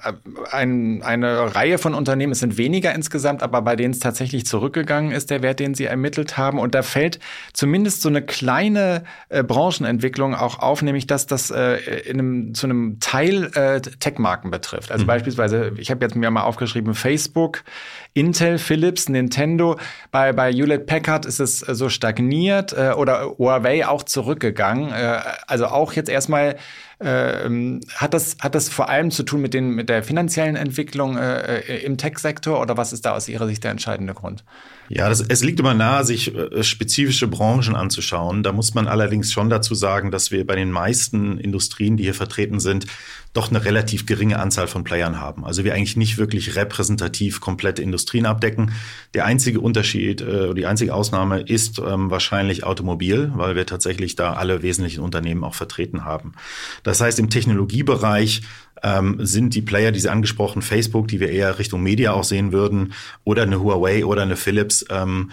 [0.52, 5.12] ein, eine Reihe von Unternehmen, es sind weniger insgesamt, aber bei denen es tatsächlich zurückgegangen
[5.12, 6.60] ist, der Wert, den sie ermittelt haben.
[6.60, 7.20] Und da fällt
[7.54, 12.68] zumindest so eine kleine äh, Branchenentwicklung auch auf, nämlich dass das äh, in einem, zu
[12.68, 14.92] einem Teil äh, Tech-Marken betrifft.
[14.92, 15.08] Also mhm.
[15.08, 17.64] beispielsweise, ich habe jetzt mir mal aufgeschrieben, Facebook,
[18.14, 19.78] Intel, Philips, Nintendo.
[20.12, 24.92] Bei, bei Hewlett Packard ist es äh, so stagniert äh, oder Huawei auch zurückgegangen.
[24.92, 26.56] Äh, also auch jetzt erstmal
[27.00, 27.50] äh,
[27.96, 31.60] hat, das, hat das vor allem zu tun mit, den, mit der finanziellen Entwicklung äh,
[31.60, 34.44] äh im Tech-Sektor oder was ist da aus Ihrer Sicht der entscheidende Grund?
[34.90, 38.42] Ja, das, es liegt immer nahe, sich äh, spezifische Branchen anzuschauen.
[38.42, 42.16] Da muss man allerdings schon dazu sagen, dass wir bei den meisten Industrien, die hier
[42.16, 42.88] vertreten sind,
[43.34, 45.46] doch eine relativ geringe Anzahl von Playern haben.
[45.46, 48.72] Also wir eigentlich nicht wirklich repräsentativ komplette Industrien abdecken.
[49.14, 54.34] Der einzige Unterschied, äh, die einzige Ausnahme ist ähm, wahrscheinlich Automobil, weil wir tatsächlich da
[54.34, 56.34] alle wesentlichen Unternehmen auch vertreten haben.
[56.82, 58.42] Das heißt, im Technologiebereich
[58.84, 62.52] ähm, sind die Player, die Sie angesprochen, Facebook, die wir eher Richtung Media auch sehen
[62.52, 65.32] würden, oder eine Huawei oder eine Philips, ähm,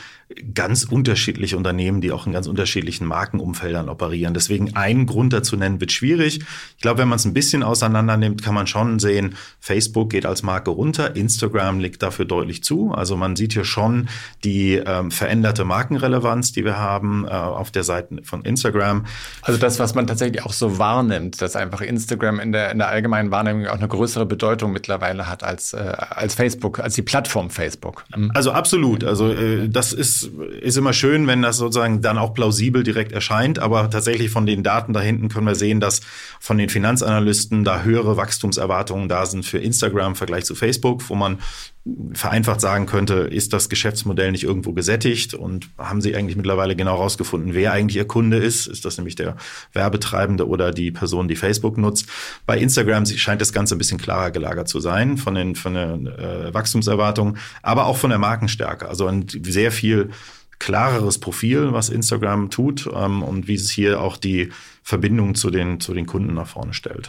[0.54, 4.34] ganz unterschiedliche Unternehmen, die auch in ganz unterschiedlichen Markenumfeldern operieren.
[4.34, 6.40] Deswegen einen Grund dazu nennen wird schwierig.
[6.76, 10.26] Ich glaube, wenn man es ein bisschen auseinander nimmt, kann man schon sehen, Facebook geht
[10.26, 12.90] als Marke runter, Instagram liegt dafür deutlich zu.
[12.90, 14.08] Also man sieht hier schon
[14.42, 19.06] die ähm, veränderte Markenrelevanz, die wir haben äh, auf der Seite von Instagram.
[19.42, 22.88] Also das, was man tatsächlich auch so wahrnimmt, dass einfach Instagram in der, in der
[22.88, 27.48] allgemeinen Wahrnehmung auch eine größere Bedeutung mittlerweile hat als, äh, als Facebook, als die Plattform
[27.50, 28.04] Facebook.
[28.14, 28.32] Mhm.
[28.34, 29.04] Also absolut.
[29.04, 33.58] Also äh, das ist ist, immer schön, wenn das sozusagen dann auch plausibel direkt erscheint.
[33.58, 36.00] Aber tatsächlich von den Daten da hinten können wir sehen, dass
[36.40, 41.14] von den Finanzanalysten da höhere Wachstumserwartungen da sind für Instagram im Vergleich zu Facebook, wo
[41.14, 41.38] man
[42.14, 46.92] vereinfacht sagen könnte, ist das Geschäftsmodell nicht irgendwo gesättigt und haben sie eigentlich mittlerweile genau
[46.92, 48.66] herausgefunden, wer eigentlich ihr Kunde ist?
[48.66, 49.36] Ist das nämlich der
[49.72, 52.08] Werbetreibende oder die Person, die Facebook nutzt?
[52.44, 56.06] Bei Instagram scheint das Ganze ein bisschen klarer gelagert zu sein von den, von den
[56.08, 58.88] äh, Wachstumserwartungen, aber auch von der Markenstärke.
[58.88, 60.10] Also ein sehr viel
[60.58, 64.50] klareres Profil, was Instagram tut ähm, und wie es hier auch die
[64.86, 67.08] Verbindung zu den, zu den Kunden nach vorne stellt.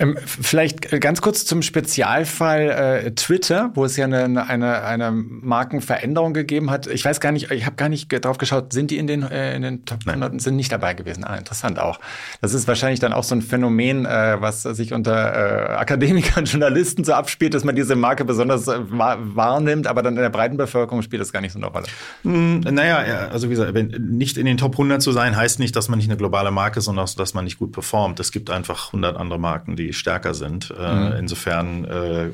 [0.00, 2.70] Ähm, vielleicht ganz kurz zum Spezialfall
[3.04, 6.88] äh, Twitter, wo es ja eine, eine, eine Markenveränderung gegeben hat.
[6.88, 9.54] Ich weiß gar nicht, ich habe gar nicht drauf geschaut, sind die in den, äh,
[9.54, 10.38] in den Top 100 Nein.
[10.40, 11.22] sind nicht dabei gewesen?
[11.22, 12.00] Ah, interessant auch.
[12.40, 17.04] Das ist wahrscheinlich dann auch so ein Phänomen, äh, was sich unter äh, Akademikern, Journalisten
[17.04, 21.02] so abspielt, dass man diese Marke besonders äh, wahrnimmt, aber dann in der breiten Bevölkerung
[21.02, 21.86] spielt das gar nicht so eine Rolle.
[22.24, 25.88] Mm, naja, also wie gesagt, nicht in den Top 100 zu sein, heißt nicht, dass
[25.88, 28.20] man nicht eine globale Marke ist, sondern auch, dass man nicht gut performt.
[28.20, 30.72] Es gibt einfach 100 andere Marken, die stärker sind.
[30.76, 31.16] Äh, mhm.
[31.18, 32.30] Insofern äh,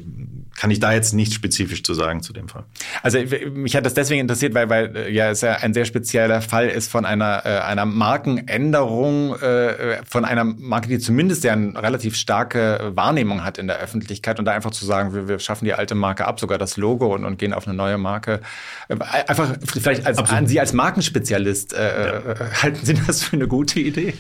[0.60, 2.64] kann ich da jetzt nichts spezifisch zu sagen zu dem Fall.
[3.02, 3.18] Also
[3.52, 6.68] mich hat das deswegen interessiert, weil, weil äh, ja es ja ein sehr spezieller Fall
[6.68, 12.14] ist von einer, äh, einer Markenänderung, äh, von einer Marke, die zumindest ja eine relativ
[12.14, 15.72] starke Wahrnehmung hat in der Öffentlichkeit und da einfach zu sagen, wir, wir schaffen die
[15.72, 18.40] alte Marke ab, sogar das Logo und, und gehen auf eine neue Marke.
[18.88, 22.22] Äh, einfach vielleicht als, an Sie als Markenspezialist, äh, ja.
[22.62, 24.14] halten Sie das für eine gute Idee?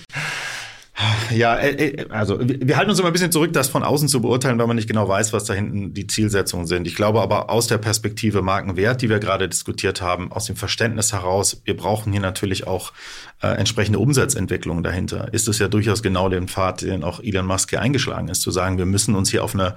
[1.30, 4.20] Ja, äh, äh, also wir halten uns immer ein bisschen zurück, das von außen zu
[4.20, 6.86] beurteilen, weil man nicht genau weiß, was da hinten die Zielsetzungen sind.
[6.86, 11.12] Ich glaube aber aus der Perspektive Markenwert, die wir gerade diskutiert haben, aus dem Verständnis
[11.12, 12.92] heraus, wir brauchen hier natürlich auch
[13.42, 15.32] äh, entsprechende Umsatzentwicklung dahinter.
[15.32, 18.50] Ist es ja durchaus genau den Pfad, den auch Elon Musk hier eingeschlagen ist, zu
[18.50, 19.76] sagen, wir müssen uns hier auf eine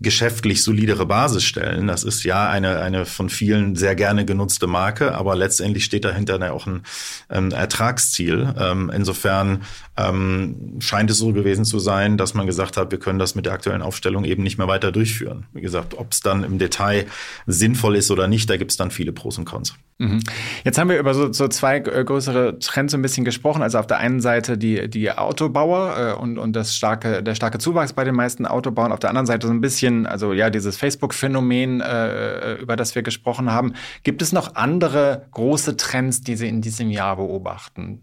[0.00, 1.86] geschäftlich solidere Basis stellen.
[1.86, 6.52] Das ist ja eine, eine von vielen sehr gerne genutzte Marke, aber letztendlich steht dahinter
[6.52, 6.82] auch ein,
[7.28, 8.54] ein Ertragsziel.
[8.58, 9.62] Ähm, insofern
[9.96, 13.46] ähm, scheint es so gewesen zu sein, dass man gesagt hat, wir können das mit
[13.46, 15.46] der aktuellen Aufstellung eben nicht mehr weiter durchführen.
[15.54, 17.06] Wie gesagt, ob es dann im Detail
[17.46, 19.74] sinnvoll ist oder nicht, da gibt es dann viele Pros und Cons.
[19.98, 20.20] Mhm.
[20.62, 23.62] Jetzt haben wir über so, so zwei äh, größere Trends ein bisschen gesprochen.
[23.62, 27.58] Also auf der einen Seite die, die Autobauer äh, und, und das starke, der starke
[27.58, 28.92] Zuwachs bei den meisten Autobauern.
[28.92, 33.02] Auf der anderen Seite so ein bisschen, also ja, dieses Facebook-Phänomen, äh, über das wir
[33.02, 33.72] gesprochen haben.
[34.02, 38.02] Gibt es noch andere große Trends, die Sie in diesem Jahr beobachten?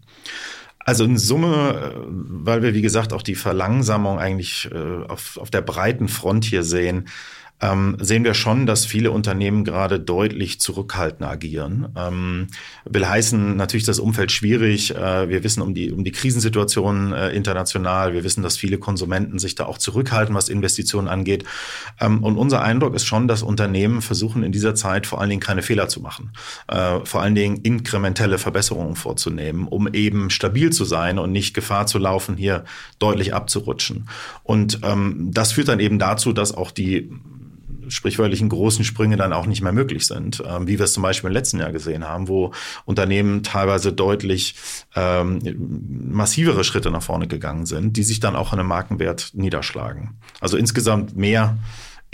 [0.80, 4.68] Also in Summe, weil wir, wie gesagt, auch die Verlangsamung eigentlich
[5.08, 7.08] auf, auf der breiten Front hier sehen,
[7.60, 11.88] ähm, sehen wir schon, dass viele Unternehmen gerade deutlich zurückhaltend agieren.
[11.96, 12.48] Ähm,
[12.84, 14.94] will heißen, natürlich das Umfeld schwierig.
[14.94, 18.12] Äh, wir wissen um die, um die Krisensituation äh, international.
[18.12, 21.44] Wir wissen, dass viele Konsumenten sich da auch zurückhalten, was Investitionen angeht.
[22.00, 25.42] Ähm, und unser Eindruck ist schon, dass Unternehmen versuchen in dieser Zeit vor allen Dingen
[25.42, 26.32] keine Fehler zu machen.
[26.66, 31.86] Äh, vor allen Dingen inkrementelle Verbesserungen vorzunehmen, um eben stabil zu sein und nicht Gefahr
[31.86, 32.64] zu laufen, hier
[32.98, 34.08] deutlich abzurutschen.
[34.42, 37.10] Und ähm, das führt dann eben dazu, dass auch die
[37.88, 41.28] sprichwörtlichen großen Sprünge dann auch nicht mehr möglich sind, ähm, wie wir es zum Beispiel
[41.28, 42.52] im letzten Jahr gesehen haben, wo
[42.84, 44.56] Unternehmen teilweise deutlich
[44.94, 45.40] ähm,
[46.10, 50.16] massivere Schritte nach vorne gegangen sind, die sich dann auch an einem Markenwert niederschlagen.
[50.40, 51.58] Also insgesamt mehr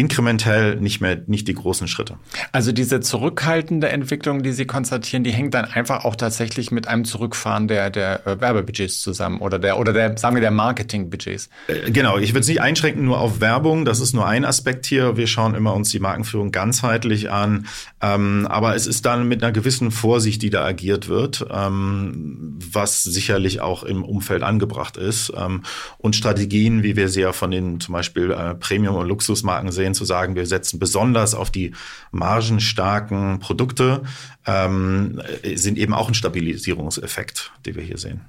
[0.01, 2.17] inkrementell nicht mehr, nicht die großen Schritte.
[2.53, 7.05] Also diese zurückhaltende Entwicklung, die Sie konstatieren, die hängt dann einfach auch tatsächlich mit einem
[7.05, 11.51] Zurückfahren der, der äh, Werbebudgets zusammen oder der, oder der, sagen wir, der Marketingbudgets.
[11.67, 12.17] Äh, genau.
[12.17, 13.85] Ich würde es nicht einschränken nur auf Werbung.
[13.85, 15.19] Das ist nur ein Aspekt hier.
[15.19, 17.67] Wir schauen immer uns die Markenführung ganzheitlich an.
[18.01, 23.03] Ähm, aber es ist dann mit einer gewissen Vorsicht, die da agiert wird, ähm, was
[23.03, 25.31] sicherlich auch im Umfeld angebracht ist.
[25.37, 25.63] Ähm,
[25.99, 29.90] und Strategien, wie wir sie ja von den zum Beispiel äh, Premium- und Luxusmarken sehen,
[29.95, 31.73] zu sagen, wir setzen besonders auf die
[32.11, 34.03] margenstarken Produkte,
[34.47, 35.21] ähm,
[35.55, 38.23] sind eben auch ein Stabilisierungseffekt, den wir hier sehen.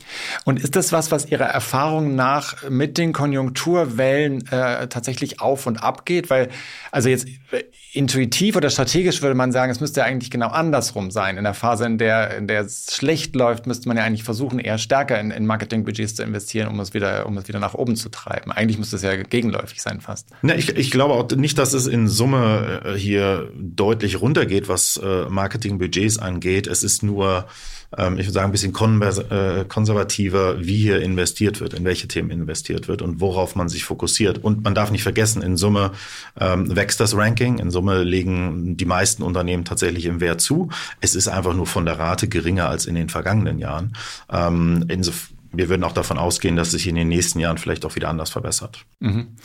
[0.46, 5.82] Und ist das was, was Ihrer Erfahrung nach mit den Konjunkturwellen äh, tatsächlich auf und
[5.82, 6.30] ab geht?
[6.30, 6.50] Weil,
[6.92, 11.12] also jetzt äh, intuitiv oder strategisch würde man sagen, es müsste ja eigentlich genau andersrum
[11.12, 11.38] sein.
[11.38, 14.60] In der Phase, in der, in der es schlecht läuft, müsste man ja eigentlich versuchen,
[14.60, 17.96] eher stärker in, in Marketingbudgets zu investieren, um es wieder, um es wieder nach oben
[17.96, 18.52] zu treiben.
[18.52, 20.30] Eigentlich müsste es ja gegenläufig sein fast.
[20.42, 24.98] Ja, ich, ich glaube auch nicht, dass es in Summe äh, hier deutlich runtergeht, was
[24.98, 26.68] äh, Marketingbudgets angeht.
[26.68, 27.48] Es ist nur
[27.98, 28.74] ähm, ich würde sagen, ein bisschen
[29.30, 33.84] äh, konservativer, wie hier investiert wird, in welche Themen investiert wird und worauf man sich
[33.84, 34.44] fokussiert.
[34.44, 35.92] Und man darf nicht vergessen, in Summe
[36.40, 37.60] ähm, wächst das Ranking.
[37.60, 40.70] In Summe legen die meisten Unternehmen tatsächlich im Wert zu.
[41.02, 43.94] Es ist einfach nur von der Rate geringer als in den vergangenen Jahren.
[44.32, 47.96] Ähm, insofern wir würden auch davon ausgehen, dass sich in den nächsten Jahren vielleicht auch
[47.96, 48.86] wieder anders verbessert.
[49.00, 49.36] Mhm.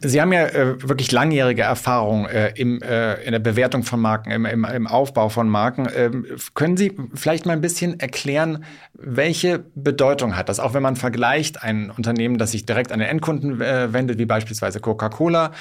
[0.00, 4.30] Sie haben ja äh, wirklich langjährige Erfahrung äh, im, äh, in der Bewertung von Marken,
[4.30, 5.88] im, im, im Aufbau von Marken.
[5.94, 10.58] Ähm, können Sie vielleicht mal ein bisschen erklären, welche Bedeutung hat das?
[10.58, 14.26] Auch wenn man vergleicht ein Unternehmen, das sich direkt an den Endkunden äh, wendet, wie
[14.26, 15.52] beispielsweise Coca-Cola,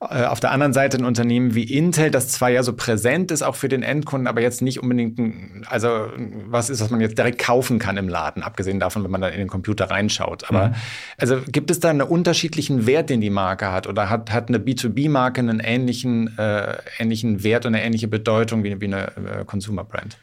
[0.00, 3.56] auf der anderen Seite ein Unternehmen wie Intel, das zwar ja so präsent ist, auch
[3.56, 6.06] für den Endkunden, aber jetzt nicht unbedingt, ein, also
[6.46, 9.32] was ist, was man jetzt direkt kaufen kann im Laden, abgesehen davon, wenn man dann
[9.32, 10.48] in den Computer reinschaut.
[10.48, 10.74] Aber mhm.
[11.16, 13.88] also gibt es da einen unterschiedlichen Wert, den die Marke hat?
[13.88, 18.80] Oder hat, hat eine B2B-Marke einen ähnlichen, äh, ähnlichen Wert und eine ähnliche Bedeutung wie,
[18.80, 20.16] wie eine äh, Consumer-Brand?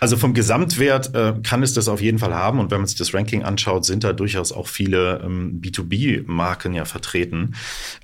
[0.00, 2.58] Also vom Gesamtwert äh, kann es das auf jeden Fall haben.
[2.58, 6.86] Und wenn man sich das Ranking anschaut, sind da durchaus auch viele ähm, B2B-Marken ja
[6.86, 7.54] vertreten.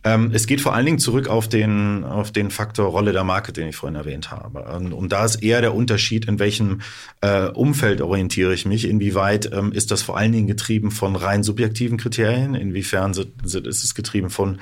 [0.04, 3.52] Ähm, es geht vor allen Dingen zurück auf den, auf den Faktor Rolle der Marke,
[3.52, 4.62] den ich vorhin erwähnt habe.
[4.76, 6.82] Und, und da ist eher der Unterschied, in welchem
[7.22, 8.86] äh, Umfeld orientiere ich mich.
[8.86, 12.54] Inwieweit ähm, ist das vor allen Dingen getrieben von rein subjektiven Kriterien?
[12.54, 14.58] Inwiefern sind, sind, ist es getrieben von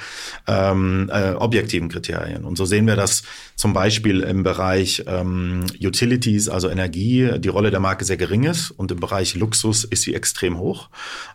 [0.46, 2.44] ähm, äh, objektiven Kriterien?
[2.44, 3.24] Und so sehen wir das
[3.56, 8.70] zum Beispiel im Bereich ähm, Utilities, also Energie, die Rolle der Marke sehr gering ist
[8.70, 10.88] und im Bereich Luxus ist sie extrem hoch,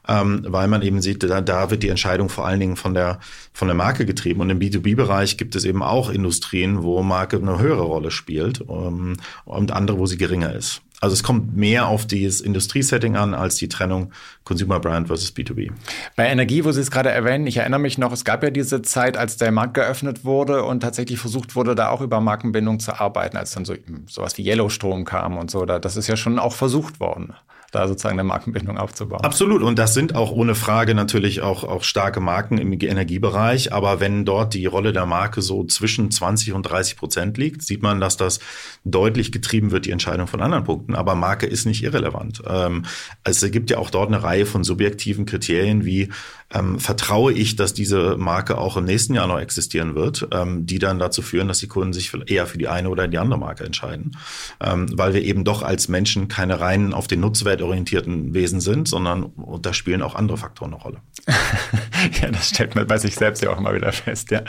[0.07, 3.19] ähm, weil man eben sieht, da, da wird die Entscheidung vor allen Dingen von der,
[3.53, 4.41] von der Marke getrieben.
[4.41, 9.17] Und im B2B-Bereich gibt es eben auch Industrien, wo Marke eine höhere Rolle spielt ähm,
[9.45, 10.81] und andere, wo sie geringer ist.
[11.01, 14.11] Also es kommt mehr auf dieses Industriesetting an als die Trennung
[14.43, 15.71] Consumer Brand versus B2B.
[16.15, 18.81] Bei Energie, wo Sie es gerade erwähnen, ich erinnere mich noch, es gab ja diese
[18.81, 22.99] Zeit, als der Markt geöffnet wurde und tatsächlich versucht wurde, da auch über Markenbindung zu
[22.99, 23.75] arbeiten, als dann so
[24.07, 25.65] sowas wie Yellowstrom kam und so.
[25.65, 27.33] Das ist ja schon auch versucht worden
[27.71, 29.21] da sozusagen eine Markenbindung aufzubauen.
[29.23, 29.61] Absolut.
[29.61, 33.73] Und das sind auch ohne Frage natürlich auch, auch starke Marken im Energiebereich.
[33.73, 37.81] Aber wenn dort die Rolle der Marke so zwischen 20 und 30 Prozent liegt, sieht
[37.81, 38.39] man, dass das
[38.85, 40.95] deutlich getrieben wird, die Entscheidung von anderen Punkten.
[40.95, 42.41] Aber Marke ist nicht irrelevant.
[42.47, 42.85] Ähm,
[43.23, 46.09] es gibt ja auch dort eine Reihe von subjektiven Kriterien wie
[46.53, 50.79] ähm, vertraue ich, dass diese Marke auch im nächsten Jahr noch existieren wird, ähm, die
[50.79, 53.63] dann dazu führen, dass die Kunden sich eher für die eine oder die andere Marke
[53.63, 54.17] entscheiden.
[54.59, 58.87] Ähm, weil wir eben doch als Menschen keine rein auf den Nutzwert orientierten Wesen sind,
[58.87, 60.97] sondern und da spielen auch andere Faktoren eine Rolle.
[62.21, 64.41] ja, das stellt man bei sich selbst ja auch immer wieder fest, ja.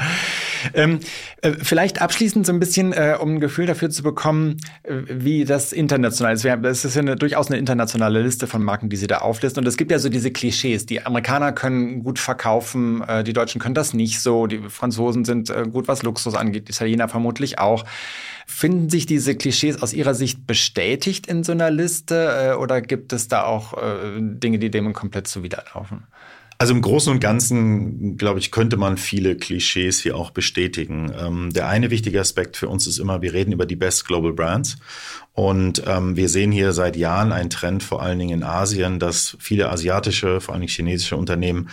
[0.74, 1.00] Ähm,
[1.42, 5.44] äh, vielleicht abschließend so ein bisschen, äh, um ein Gefühl dafür zu bekommen, äh, wie
[5.44, 6.44] das international ist.
[6.44, 9.62] Es ist ja eine, durchaus eine internationale Liste von Marken, die Sie da auflisten.
[9.62, 10.86] Und es gibt ja so diese Klischees.
[10.86, 13.02] Die Amerikaner können gut verkaufen.
[13.02, 14.46] Äh, die Deutschen können das nicht so.
[14.46, 16.68] Die Franzosen sind äh, gut, was Luxus angeht.
[16.68, 17.84] Die Italiener vermutlich auch.
[18.46, 23.12] Finden sich diese Klischees aus Ihrer Sicht bestätigt in so einer Liste äh, oder gibt
[23.12, 23.74] es da auch
[24.18, 26.04] Dinge, die dem komplett zuwiderlaufen?
[26.60, 31.10] Also im Großen und Ganzen, glaube ich, könnte man viele Klischees hier auch bestätigen.
[31.18, 34.34] Ähm, der eine wichtige Aspekt für uns ist immer, wir reden über die Best Global
[34.34, 34.76] Brands.
[35.32, 39.38] Und ähm, wir sehen hier seit Jahren einen Trend, vor allen Dingen in Asien, dass
[39.40, 41.70] viele asiatische, vor allen Dingen chinesische Unternehmen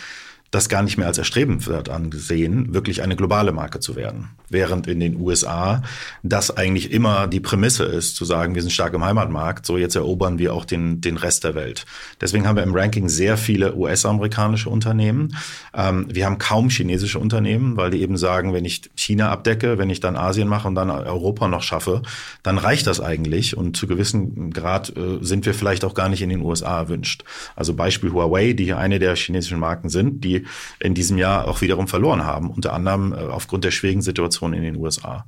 [0.52, 4.30] das gar nicht mehr als erstrebenswert angesehen, wirklich eine globale Marke zu werden.
[4.50, 5.82] Während in den USA
[6.24, 9.96] das eigentlich immer die Prämisse ist, zu sagen, wir sind stark im Heimatmarkt, so jetzt
[9.96, 11.86] erobern wir auch den, den Rest der Welt.
[12.22, 15.36] Deswegen haben wir im Ranking sehr viele US-amerikanische Unternehmen.
[15.74, 19.90] Ähm, wir haben kaum chinesische Unternehmen, weil die eben sagen, wenn ich China abdecke, wenn
[19.90, 22.04] ich dann Asien mache und dann Europa noch schaffe,
[22.44, 23.58] dann reicht das eigentlich.
[23.58, 27.24] Und zu gewissen Grad äh, sind wir vielleicht auch gar nicht in den USA erwünscht.
[27.56, 30.46] Also Beispiel Huawei, die hier eine der chinesischen Marken sind, die
[30.80, 34.64] in diesem Jahr auch wiederum verloren haben, unter anderem äh, aufgrund der schwierigen Situation in
[34.64, 35.26] den USA.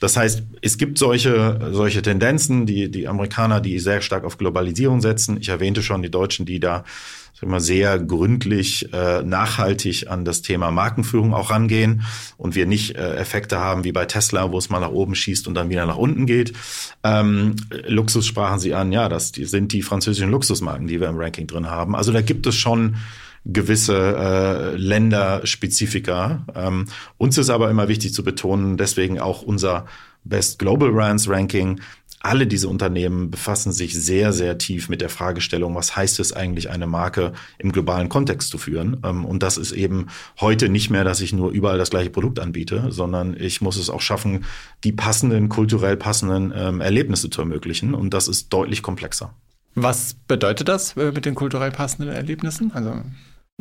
[0.00, 5.00] Das heißt, es gibt solche, solche Tendenzen, die, die Amerikaner, die sehr stark auf Globalisierung
[5.00, 5.38] setzen.
[5.40, 6.84] Ich erwähnte schon die Deutschen, die da
[7.42, 12.02] immer sehr gründlich, äh, nachhaltig an das Thema Markenführung auch rangehen
[12.36, 15.48] und wir nicht äh, Effekte haben wie bei Tesla, wo es mal nach oben schießt
[15.48, 16.52] und dann wieder nach unten geht.
[17.02, 17.56] Ähm,
[17.86, 21.68] Luxus sprachen Sie an, ja, das sind die französischen Luxusmarken, die wir im Ranking drin
[21.68, 21.96] haben.
[21.96, 22.96] Also da gibt es schon
[23.44, 26.44] gewisse äh, Länderspezifika.
[26.54, 29.86] Ähm, uns ist aber immer wichtig zu betonen, deswegen auch unser
[30.24, 31.80] Best Global Brands Ranking.
[32.22, 36.68] Alle diese Unternehmen befassen sich sehr, sehr tief mit der Fragestellung, was heißt es eigentlich,
[36.68, 38.98] eine Marke im globalen Kontext zu führen?
[39.02, 42.38] Ähm, und das ist eben heute nicht mehr, dass ich nur überall das gleiche Produkt
[42.38, 44.44] anbiete, sondern ich muss es auch schaffen,
[44.84, 47.94] die passenden, kulturell passenden ähm, Erlebnisse zu ermöglichen.
[47.94, 49.34] Und das ist deutlich komplexer.
[49.74, 52.72] Was bedeutet das äh, mit den kulturell passenden Erlebnissen?
[52.72, 53.02] Also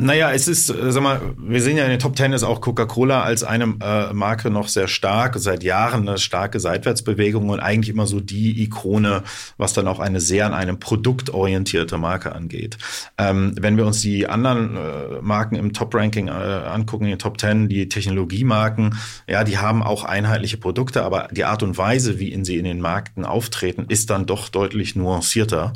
[0.01, 2.61] naja, es ist, äh, sag mal, wir sehen ja in den Top Ten ist auch
[2.61, 7.93] Coca-Cola als eine äh, Marke noch sehr stark, seit Jahren eine starke Seitwärtsbewegung und eigentlich
[7.93, 9.23] immer so die Ikone,
[9.57, 12.77] was dann auch eine sehr an einem Produkt orientierte Marke angeht.
[13.17, 17.37] Ähm, wenn wir uns die anderen äh, Marken im Top-Ranking äh, angucken, in den Top
[17.37, 18.95] Ten, die Technologiemarken,
[19.27, 22.63] ja, die haben auch einheitliche Produkte, aber die Art und Weise, wie in sie in
[22.63, 25.73] den Märkten auftreten, ist dann doch deutlich nuancierter.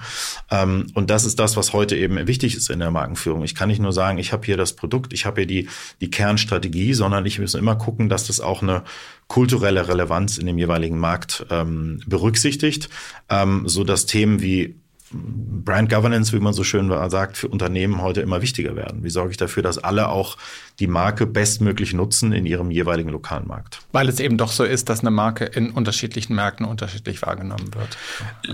[0.49, 3.43] Ähm, und das ist das, was heute eben wichtig ist in der Markenführung.
[3.43, 5.69] Ich kann nicht nur sagen, sagen, ich habe hier das Produkt, ich habe hier die,
[6.02, 8.84] die Kernstrategie, sondern ich muss immer gucken, dass das auch eine
[9.28, 12.89] kulturelle Relevanz in dem jeweiligen Markt ähm, berücksichtigt,
[13.30, 14.76] ähm, so dass Themen wie
[15.13, 19.04] Brand Governance, wie man so schön sagt, für Unternehmen heute immer wichtiger werden.
[19.04, 20.38] Wie sorge ich dafür, dass alle auch
[20.80, 23.80] die Marke bestmöglich nutzen in ihrem jeweiligen lokalen Markt?
[23.91, 27.97] Weil es eben doch so ist, dass eine Marke in unterschiedlichen Märkten unterschiedlich wahrgenommen wird.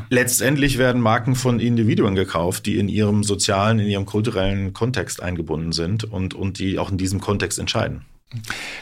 [0.10, 5.72] Letztendlich werden Marken von Individuen gekauft, die in ihrem sozialen, in ihrem kulturellen Kontext eingebunden
[5.72, 8.06] sind und, und die auch in diesem Kontext entscheiden.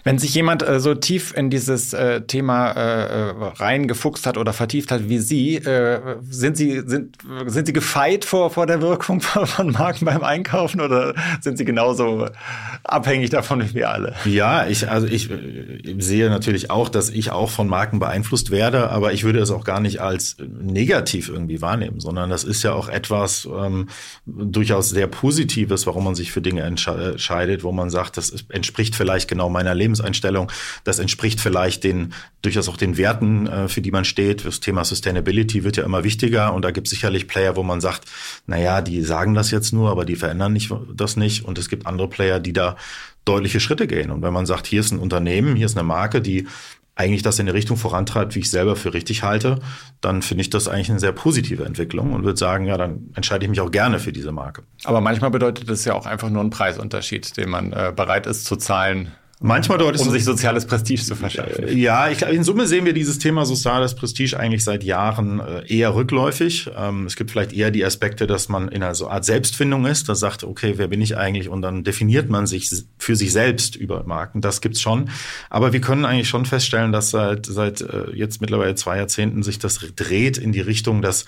[0.04, 4.52] Wenn sich jemand äh, so tief in dieses äh, Thema äh, äh reingefuchst hat oder
[4.52, 9.22] vertieft hat wie Sie, äh, sind Sie sind, sind Sie gefeit vor, vor der Wirkung
[9.22, 12.28] von Marken beim Einkaufen oder sind Sie genauso
[12.84, 14.16] abhängig davon wie wir alle?
[14.26, 18.90] Ja, ich also ich äh, sehe natürlich auch, dass ich auch von Marken beeinflusst werde,
[18.90, 22.74] aber ich würde es auch gar nicht als negativ irgendwie wahrnehmen, sondern das ist ja
[22.74, 23.88] auch etwas ähm,
[24.26, 29.30] durchaus sehr Positives, warum man sich für Dinge entscheidet, wo man sagt, das entspricht vielleicht
[29.30, 30.52] genau genau meiner Lebenseinstellung.
[30.84, 34.46] Das entspricht vielleicht den durchaus auch den Werten, äh, für die man steht.
[34.46, 37.82] Das Thema Sustainability wird ja immer wichtiger und da gibt es sicherlich Player, wo man
[37.82, 38.06] sagt,
[38.48, 41.46] na ja, die sagen das jetzt nur, aber die verändern nicht, das nicht.
[41.46, 42.76] Und es gibt andere Player, die da
[43.26, 44.10] deutliche Schritte gehen.
[44.10, 46.48] Und wenn man sagt, hier ist ein Unternehmen, hier ist eine Marke, die
[46.98, 49.60] eigentlich das in die Richtung vorantreibt, wie ich selber für richtig halte,
[50.02, 53.46] dann finde ich das eigentlich eine sehr positive Entwicklung und würde sagen, ja, dann entscheide
[53.46, 54.64] ich mich auch gerne für diese Marke.
[54.84, 58.46] Aber manchmal bedeutet das ja auch einfach nur einen Preisunterschied, den man äh, bereit ist
[58.46, 61.78] zu zahlen, Manchmal dort um sich soziales Prestige zu verschaffen.
[61.78, 65.64] Ja, ich glaube, in Summe sehen wir dieses Thema soziales Prestige eigentlich seit Jahren äh,
[65.68, 66.72] eher rückläufig.
[66.76, 70.10] Ähm, es gibt vielleicht eher die Aspekte, dass man in einer so Art Selbstfindung ist,
[70.10, 71.50] das sagt, okay, wer bin ich eigentlich?
[71.50, 74.42] Und dann definiert man sich für sich selbst über Marken.
[74.42, 75.12] Das gibt's schon.
[75.52, 79.60] Aber wir können eigentlich schon feststellen, dass seit, seit äh, jetzt mittlerweile zwei Jahrzehnten sich
[79.60, 81.26] das dreht in die Richtung, dass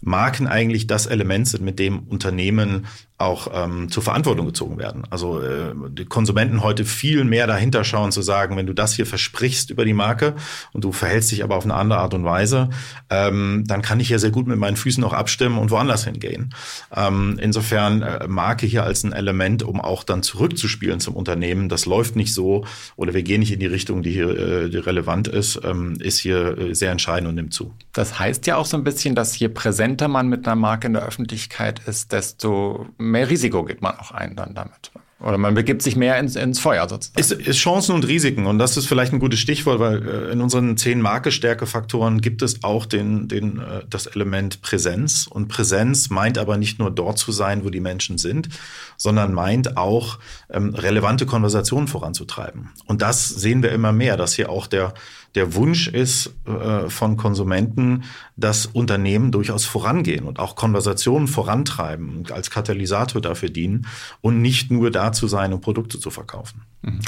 [0.00, 5.04] Marken eigentlich das Element sind, mit dem Unternehmen auch ähm, zur Verantwortung gezogen werden.
[5.08, 9.06] Also äh, die Konsumenten heute viel mehr dahinter schauen zu sagen, wenn du das hier
[9.06, 10.34] versprichst über die Marke
[10.72, 12.70] und du verhältst dich aber auf eine andere Art und Weise,
[13.10, 16.52] ähm, dann kann ich ja sehr gut mit meinen Füßen auch abstimmen und woanders hingehen.
[16.94, 21.86] Ähm, insofern äh, Marke hier als ein Element, um auch dann zurückzuspielen zum Unternehmen, das
[21.86, 25.28] läuft nicht so oder wir gehen nicht in die Richtung, die hier äh, die relevant
[25.28, 27.72] ist, ähm, ist hier äh, sehr entscheidend und nimmt zu.
[27.92, 29.48] Das heißt ja auch so ein bisschen, dass je
[29.84, 34.12] präsenter man mit einer Marke in der Öffentlichkeit ist, desto mehr Risiko geht man auch
[34.12, 34.90] ein dann damit.
[35.20, 37.18] Oder man begibt sich mehr ins, ins Feuer sozusagen.
[37.18, 38.46] Ist, ist Chancen und Risiken.
[38.46, 42.62] Und das ist vielleicht ein gutes Stichwort, weil äh, in unseren zehn Marke-Stärke-Faktoren gibt es
[42.64, 45.26] auch den, den, äh, das Element Präsenz.
[45.26, 48.48] Und Präsenz meint aber nicht nur dort zu sein, wo die Menschen sind,
[48.96, 50.18] sondern meint auch
[50.50, 52.70] ähm, relevante Konversationen voranzutreiben.
[52.86, 54.94] Und das sehen wir immer mehr, dass hier auch der
[55.34, 58.04] der Wunsch ist äh, von Konsumenten,
[58.36, 63.86] dass Unternehmen durchaus vorangehen und auch Konversationen vorantreiben und als Katalysator dafür dienen
[64.20, 66.62] und nicht nur da zu sein, um Produkte zu verkaufen.
[66.82, 67.00] Mhm.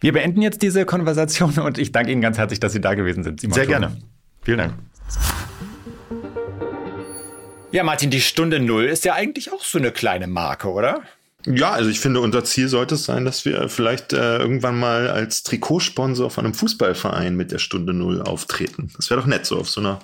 [0.00, 3.24] Wir beenden jetzt diese Konversation und ich danke Ihnen ganz herzlich, dass Sie da gewesen
[3.24, 3.40] sind.
[3.40, 3.96] Simon Sehr gerne.
[4.42, 4.74] Vielen Dank.
[7.72, 11.02] Ja, Martin, die Stunde Null ist ja eigentlich auch so eine kleine Marke, oder?
[11.46, 15.08] Ja, also ich finde, unser Ziel sollte es sein, dass wir vielleicht äh, irgendwann mal
[15.08, 18.90] als Trikotsponsor von einem Fußballverein mit der Stunde Null auftreten.
[18.96, 20.00] Das wäre doch nett, so auf so einer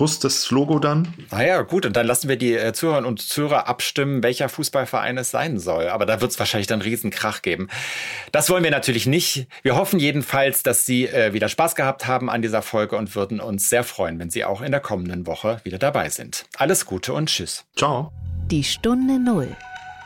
[0.00, 1.12] Brust das Logo dann.
[1.30, 5.30] Naja, gut, und dann lassen wir die äh, Zuhörer und Zuhörer abstimmen, welcher Fußballverein es
[5.30, 5.88] sein soll.
[5.88, 7.68] Aber da wird es wahrscheinlich dann einen riesen Krach geben.
[8.32, 9.46] Das wollen wir natürlich nicht.
[9.62, 13.40] Wir hoffen jedenfalls, dass Sie äh, wieder Spaß gehabt haben an dieser Folge und würden
[13.40, 16.46] uns sehr freuen, wenn Sie auch in der kommenden Woche wieder dabei sind.
[16.56, 17.66] Alles Gute und Tschüss.
[17.76, 18.10] Ciao.
[18.50, 19.54] Die Stunde Null